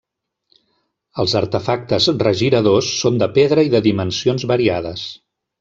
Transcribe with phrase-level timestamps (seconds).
[1.23, 5.07] Els artefactes regiradors són de pedra i de dimensions variades.